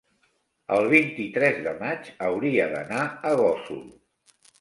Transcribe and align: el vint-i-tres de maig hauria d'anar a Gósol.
el 0.77 0.87
vint-i-tres 0.93 1.59
de 1.67 1.73
maig 1.81 2.09
hauria 2.29 2.65
d'anar 2.73 3.03
a 3.33 3.35
Gósol. 3.43 3.85